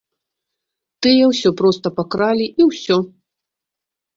[1.05, 2.97] Тыя ўсё проста пакралі і ўсё!